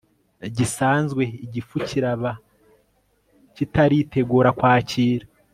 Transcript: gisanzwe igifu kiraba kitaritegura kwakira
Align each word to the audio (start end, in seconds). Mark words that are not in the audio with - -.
gisanzwe 0.57 1.23
igifu 1.45 1.75
kiraba 1.87 2.31
kitaritegura 3.55 4.49
kwakira 4.57 5.25